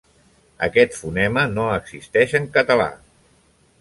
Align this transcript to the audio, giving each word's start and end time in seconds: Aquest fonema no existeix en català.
Aquest 0.67 0.95
fonema 1.01 1.43
no 1.57 1.67
existeix 1.75 2.33
en 2.43 2.49
català. 2.57 2.89